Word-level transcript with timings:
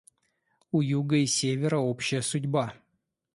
У 0.71 0.81
Юга 0.81 1.17
и 1.17 1.27
Севера 1.27 1.77
общая 1.77 2.23
судьба. 2.23 2.73